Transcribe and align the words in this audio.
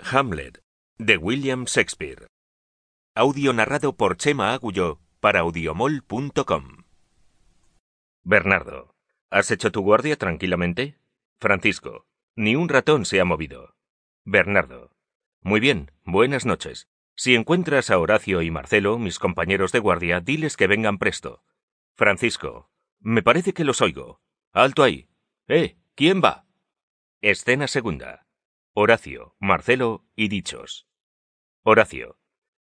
Hamlet, 0.00 0.62
de 0.96 1.16
William 1.16 1.64
Shakespeare. 1.64 2.28
Audio 3.14 3.52
narrado 3.52 3.96
por 3.96 4.16
Chema 4.16 4.54
Agulló 4.54 5.00
para 5.20 5.40
audiomol.com. 5.40 6.84
Bernardo, 8.22 8.94
¿has 9.28 9.50
hecho 9.50 9.72
tu 9.72 9.82
guardia 9.82 10.16
tranquilamente? 10.16 10.98
Francisco, 11.40 12.06
ni 12.36 12.54
un 12.54 12.68
ratón 12.68 13.04
se 13.04 13.20
ha 13.20 13.24
movido. 13.24 13.74
Bernardo, 14.24 14.92
muy 15.42 15.58
bien, 15.58 15.90
buenas 16.04 16.46
noches. 16.46 16.88
Si 17.16 17.34
encuentras 17.34 17.90
a 17.90 17.98
Horacio 17.98 18.42
y 18.42 18.52
Marcelo, 18.52 18.98
mis 18.98 19.18
compañeros 19.18 19.72
de 19.72 19.80
guardia, 19.80 20.20
diles 20.20 20.56
que 20.56 20.68
vengan 20.68 20.98
presto. 20.98 21.42
Francisco, 21.96 22.70
me 23.00 23.22
parece 23.22 23.52
que 23.52 23.64
los 23.64 23.82
oigo. 23.82 24.20
Alto 24.52 24.84
ahí. 24.84 25.08
Eh, 25.48 25.76
¿quién 25.96 26.22
va? 26.22 26.46
Escena 27.20 27.66
segunda. 27.66 28.27
Horacio, 28.80 29.34
Marcelo 29.40 30.04
y 30.14 30.28
Dichos. 30.28 30.86
Horacio. 31.64 32.16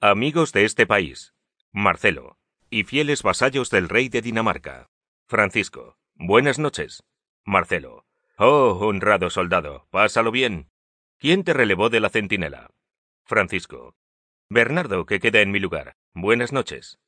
Amigos 0.00 0.52
de 0.52 0.64
este 0.64 0.86
país. 0.86 1.34
Marcelo. 1.72 2.38
Y 2.70 2.84
fieles 2.84 3.24
vasallos 3.24 3.68
del 3.70 3.88
rey 3.88 4.08
de 4.08 4.22
Dinamarca. 4.22 4.90
Francisco. 5.26 5.98
Buenas 6.14 6.60
noches. 6.60 7.02
Marcelo. 7.44 8.06
Oh, 8.36 8.78
honrado 8.80 9.28
soldado, 9.28 9.88
pásalo 9.90 10.30
bien. 10.30 10.70
¿Quién 11.18 11.42
te 11.42 11.52
relevó 11.52 11.90
de 11.90 11.98
la 11.98 12.10
centinela? 12.10 12.70
Francisco. 13.24 13.96
Bernardo, 14.48 15.04
que 15.04 15.18
queda 15.18 15.40
en 15.40 15.50
mi 15.50 15.58
lugar. 15.58 15.96
Buenas 16.14 16.52
noches. 16.52 17.00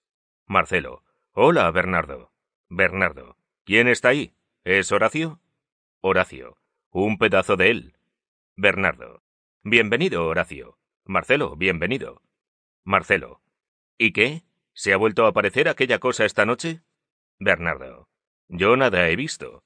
Marcelo. 0.46 1.04
Hola, 1.30 1.70
Bernardo. 1.70 2.32
Bernardo. 2.68 3.36
¿Quién 3.62 3.86
está 3.86 4.08
ahí? 4.08 4.34
¿Es 4.64 4.90
Horacio? 4.90 5.40
Horacio. 6.00 6.56
Un 6.90 7.18
pedazo 7.18 7.54
de 7.54 7.70
él. 7.70 7.94
Bernardo. 8.62 9.22
Bienvenido, 9.64 10.26
Horacio. 10.26 10.76
Marcelo, 11.06 11.56
bienvenido. 11.56 12.20
Marcelo. 12.84 13.40
¿Y 13.96 14.12
qué? 14.12 14.42
¿Se 14.74 14.92
ha 14.92 14.98
vuelto 14.98 15.24
a 15.24 15.28
aparecer 15.30 15.66
aquella 15.66 15.98
cosa 15.98 16.26
esta 16.26 16.44
noche? 16.44 16.82
Bernardo. 17.38 18.10
Yo 18.48 18.76
nada 18.76 19.08
he 19.08 19.16
visto. 19.16 19.64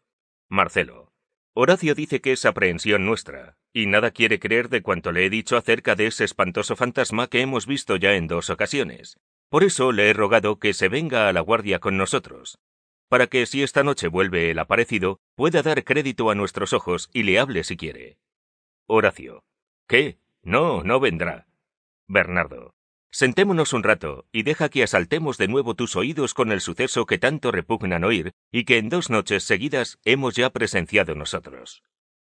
Marcelo. 0.49 1.13
Horacio 1.55 1.97
dice 1.97 2.21
que 2.21 2.31
es 2.31 2.45
aprehensión 2.45 3.05
nuestra, 3.05 3.57
y 3.73 3.87
nada 3.87 4.13
quiere 4.13 4.39
creer 4.39 4.69
de 4.69 4.81
cuanto 4.81 5.11
le 5.11 5.27
he 5.27 5.31
dicho 5.31 5.57
acerca 5.57 5.97
de 5.97 6.07
ese 6.07 6.23
espantoso 6.23 6.77
fantasma 6.77 7.27
que 7.27 7.41
hemos 7.41 7.67
visto 7.67 7.97
ya 7.97 8.15
en 8.15 8.29
dos 8.29 8.49
ocasiones. 8.49 9.19
Por 9.49 9.65
eso 9.65 9.91
le 9.91 10.09
he 10.09 10.13
rogado 10.13 10.61
que 10.61 10.73
se 10.73 10.89
venga 10.89 11.29
a 11.29 11.33
la 11.33 11.41
guardia 11.41 11.81
con 11.81 11.97
nosotros, 11.97 12.61
para 13.09 13.27
que 13.27 13.45
si 13.47 13.65
esta 13.65 13.83
noche 13.83 14.07
vuelve 14.07 14.53
el 14.53 14.59
aparecido, 14.61 15.19
pueda 15.35 15.63
dar 15.63 15.83
crédito 15.83 16.31
a 16.31 16.37
nuestros 16.37 16.73
ojos 16.73 17.11
y 17.13 17.25
le 17.25 17.41
hable 17.41 17.65
si 17.65 17.77
quiere. 17.77 18.19
Horacio. 18.87 19.45
¿Qué? 19.89 20.19
No, 20.43 20.83
no 20.83 21.01
vendrá. 21.01 21.47
Bernardo. 22.07 22.75
Sentémonos 23.11 23.73
un 23.73 23.83
rato 23.83 24.27
y 24.31 24.43
deja 24.43 24.69
que 24.69 24.83
asaltemos 24.83 25.39
de 25.39 25.49
nuevo 25.49 25.75
tus 25.75 25.97
oídos 25.97 26.35
con 26.35 26.53
el 26.53 26.61
suceso 26.61 27.07
que 27.07 27.17
tanto 27.17 27.51
repugnan 27.51 28.05
oír 28.05 28.33
y 28.51 28.65
que 28.65 28.77
en 28.77 28.91
dos 28.91 29.09
noches 29.09 29.45
seguidas 29.45 29.99
hemos 30.05 30.35
ya 30.35 30.51
presenciado 30.51 31.15
nosotros. 31.15 31.83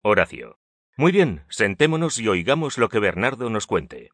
Horacio. 0.04 0.60
Muy 0.98 1.12
bien, 1.12 1.46
sentémonos 1.50 2.20
y 2.20 2.28
oigamos 2.28 2.78
lo 2.78 2.90
que 2.90 3.00
Bernardo 3.00 3.50
nos 3.50 3.66
cuente. 3.66 4.12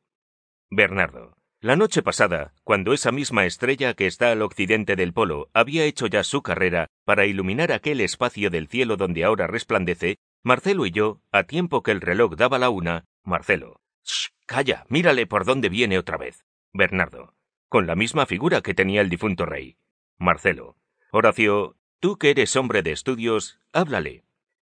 Bernardo. 0.69 1.35
La 1.59 1.75
noche 1.75 2.01
pasada, 2.01 2.53
cuando 2.63 2.93
esa 2.93 3.11
misma 3.11 3.45
estrella 3.45 3.93
que 3.93 4.07
está 4.07 4.31
al 4.31 4.41
occidente 4.41 4.95
del 4.95 5.13
polo 5.13 5.49
había 5.53 5.83
hecho 5.83 6.07
ya 6.07 6.23
su 6.23 6.41
carrera 6.41 6.88
para 7.05 7.25
iluminar 7.25 7.71
aquel 7.71 8.01
espacio 8.01 8.49
del 8.49 8.67
cielo 8.67 8.97
donde 8.97 9.23
ahora 9.23 9.47
resplandece, 9.47 10.17
Marcelo 10.44 10.88
y 10.88 10.92
yo, 10.92 11.22
a 11.31 11.44
tiempo 11.44 11.84
que 11.84 11.92
el 11.92 12.02
reloj 12.02 12.36
daba 12.36 12.58
la 12.58 12.70
una, 12.70 13.06
Marcelo. 13.23 13.80
Shh, 14.03 14.30
calla, 14.47 14.86
mírale 14.89 15.28
por 15.28 15.45
dónde 15.45 15.70
viene 15.70 16.00
otra 16.00 16.17
vez. 16.17 16.45
Bernardo. 16.73 17.36
Con 17.70 17.86
la 17.86 17.95
misma 17.95 18.25
figura 18.25 18.62
que 18.62 18.73
tenía 18.73 19.02
el 19.02 19.09
difunto 19.09 19.45
rey. 19.45 19.78
Marcelo. 20.17 20.78
Horacio, 21.12 21.78
tú 22.00 22.18
que 22.18 22.31
eres 22.31 22.56
hombre 22.56 22.81
de 22.81 22.91
estudios, 22.91 23.59
háblale. 23.72 24.24